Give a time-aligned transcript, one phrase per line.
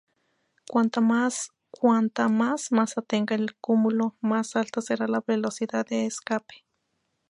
[0.67, 1.51] Cuanta más
[2.71, 6.65] masa tenga el cúmulo más alta será la velocidad de escape.